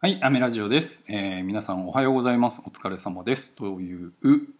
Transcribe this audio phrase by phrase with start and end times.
[0.00, 2.62] はい、アメラジオです、えー皆さんおはようございます。
[2.64, 3.56] お疲れ様です。
[3.56, 4.12] という、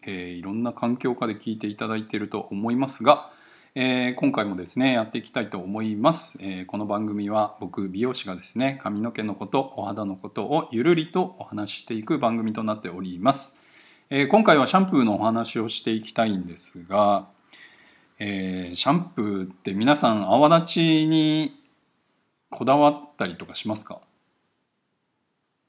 [0.02, 3.30] えーいろんな環境下で聞いていただいていると思いますが、
[3.76, 6.38] えー今回もですね、やっていきたいと思います。
[6.42, 13.60] えーこの番組は僕、美容師がですね、髪の毛のこと、お肌のことをゆるりとお話ししていく番組となっております。
[14.10, 17.28] え今回はシャンプーのお話をしていきたいんですが、
[18.18, 21.62] えーシャンプーって皆さん泡立ちに
[22.50, 24.00] こだわったりとかしますか？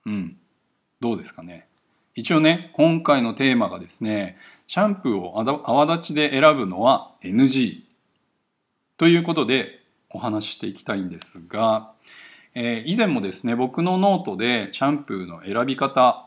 [0.09, 0.37] うん。
[0.99, 1.67] どうですかね。
[2.15, 7.83] 一応ね、今回のテーマがですね、シャンプーを泡立ちで選ぶのは NG
[8.97, 11.91] ということでお話ししていきたいんですが、
[12.55, 16.25] えー以前もですね、僕のノートでシャンプーの選び方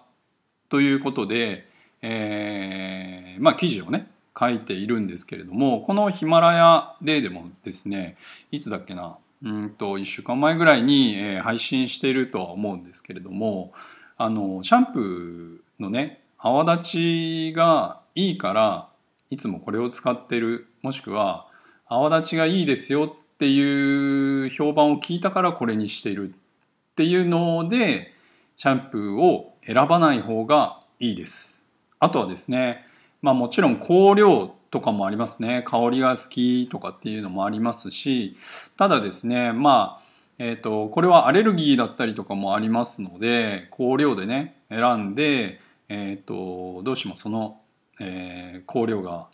[0.69, 1.67] ということで、
[2.03, 4.07] えーまあ記事をね、
[4.39, 8.17] 書いているんですけれども、このヒマラヤででもですね、
[8.53, 13.73] いつだっけな、うんと1週間前ぐらいに、え配信しているとは思うんですけれども
[14.17, 18.89] あのシャンプーのね泡立ちがいいから
[19.31, 21.47] いつもこれを使ってるもしくは
[21.87, 28.13] 泡立ちがいいですよっていう評判を聞いたからこれにしているっていうので
[28.57, 31.67] シャンプーを選ばない方がいいです。
[31.99, 32.87] あとはですね
[33.23, 35.63] まあもちろん香料とかもありますね。
[35.69, 38.37] 香りが好きとかっていうのもありますし
[38.77, 47.61] ただですねまあえー、とこれはアレルギーだったりとかもありますので香料でね選んで、えー、とどうしてもその、
[48.01, 49.29] えー香料が、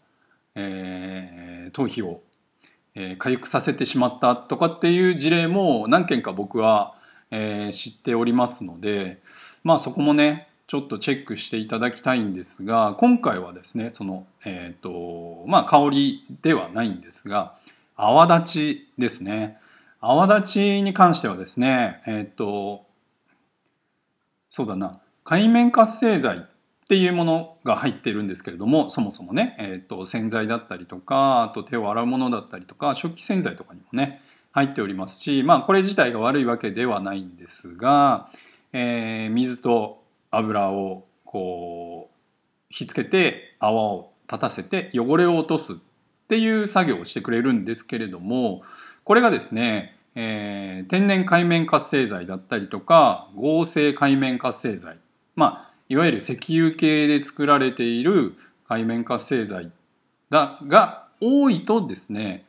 [0.56, 2.22] えー頭皮を、
[2.94, 6.96] えー、痒くさせてしまったとかっていう事例も何件か僕は、
[7.30, 9.22] えー知っておりますので
[9.62, 17.56] まあそこもねちょっとチェックしていただきたいんですが今回はですねその、えーとまあ、香りではないんですが
[17.96, 19.58] 泡立ちですね。
[20.00, 22.84] 泡立ちに関してはですねえっ、と
[24.48, 25.00] そうだな。
[25.24, 26.40] 界面活性剤っ
[26.86, 34.22] ていうものが入ってるんですけれどもそもそもね、えー、と洗剤だったりとかあと手を洗うものだったりとか食器洗剤とかにもね
[34.52, 38.28] 入っておりますしまあこれ自体が悪いわけではないんですが、
[38.72, 42.16] えー水と油をこう
[42.70, 45.76] ひっつけて泡を立たせて汚れを落とすっ
[46.28, 48.62] ていう作業をしてくれるんですけれども
[49.04, 54.98] これがですね、えー天然界面活性剤だったりとか合成界面活性剤
[55.34, 58.34] まあいわゆる石油系で作られている
[58.68, 59.72] 界面活性剤
[60.30, 62.44] だが多いとですね、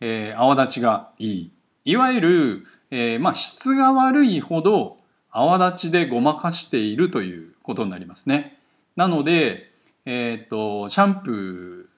[0.00, 1.50] えー泡立ちがいい。
[1.84, 4.98] いわゆる、えーまあ、質が悪いほど
[5.30, 8.58] 泡立ちでごまかしているということになりますね。
[8.96, 9.70] なので、
[10.04, 11.88] えー、とシャンプ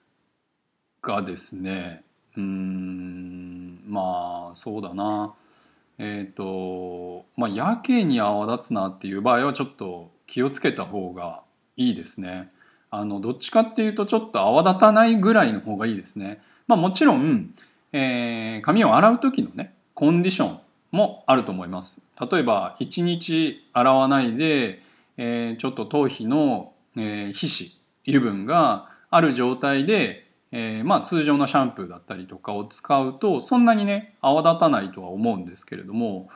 [1.02, 2.02] ーがですね
[2.36, 5.34] うんまあそうだな
[5.98, 11.42] えっ、とまあやけに泡立つなっていう場合はちょっと気をつけた方が
[11.76, 12.50] いいですね。
[12.90, 16.42] あのどっちかっていうとちょっと泡立たないぐらいの方がいいですね。
[16.66, 17.54] まあもちろん、
[17.92, 22.06] えー髪を洗う時のねコンディションもあると思います。
[22.30, 24.82] 例えば1日洗わないで、
[25.16, 36.28] えーちょっと頭皮の、えー皮脂油分がある状態で、えーまあ通常のシャンプーだったりとかを使うとそんなにね泡立たないとは思うんですけれども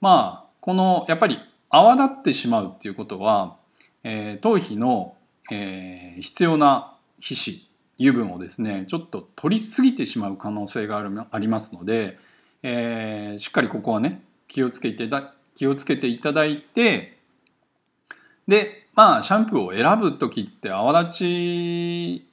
[0.00, 1.38] まあこのやっぱり
[1.70, 3.56] 泡立ってしまうっていうことは、
[4.04, 5.16] え頭皮の、
[5.50, 7.66] え必要な皮脂
[7.98, 12.18] 油分をですねちょっと取りすぎてしまう可能性がありますので、
[12.62, 17.18] えーしっかりここはね気をつけてだ気をつけていただいて
[18.46, 22.26] でまあシャンプーを選ぶ時って泡立ち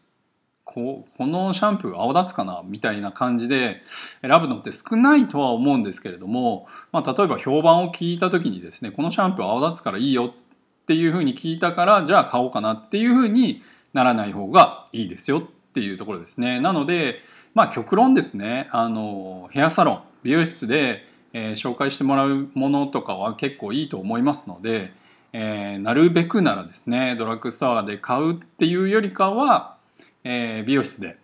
[0.66, 3.81] ここのシャンプー泡立つかなみたいな感じで
[4.22, 13.63] 選ぶのって少ないとは思うんですけれども、まあ、例えば評判を聞いた時にですねこのシャンプー泡立つからいいよっていうふうに聞いたからじゃあ買おうかなっていうふうに
[13.94, 15.41] ならない方がいいですよっ
[15.73, 16.59] ていうところですね。
[16.59, 17.22] なので
[17.54, 18.70] まあ極論ですね。
[18.72, 24.94] あのヘアサロン美容室で、えー紹介してもらうものとかは結構いいと思いますので、
[25.34, 29.78] えーなるべくならですねドラッグストアで買うっていうよりかは、
[30.24, 31.18] えー美容室で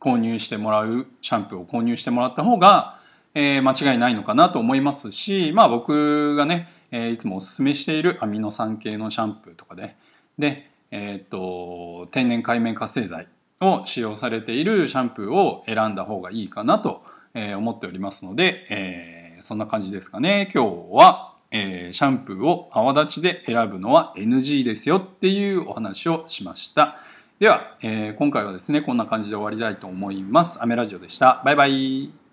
[0.00, 3.00] 購入してもらうシャンプーを購入してもらった方が、
[3.34, 9.96] えー間違いないのかなと思いますしまあ僕がね、えーいつもおすすめしているアミノ酸系のシャンプーとかで
[10.38, 13.26] で、えー、と天然界面活性剤
[13.60, 17.02] を使用されているシャンプーを選んだ方がいいかなと
[17.34, 20.50] 思っておりますので、えーそんな感じですかね。
[20.52, 26.96] 今日は、えーシャンプーを泡立ちで選ぶのは NG ですよっていうお話をしました。
[27.38, 30.62] では、えー今回はですねこんな感じで終わりたいと思います。
[30.62, 31.40] アメラジオでした。
[31.44, 32.27] バイバイ。